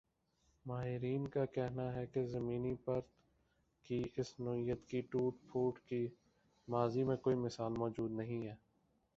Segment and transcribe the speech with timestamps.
[0.65, 3.07] ماہرین کا کہنا ہی کہ زمینی پرت
[3.85, 6.05] کی اس نوعیت کی ٹوٹ پھوٹ کی
[6.67, 8.53] ماضی میں کوئی مثال موجود نہیں ا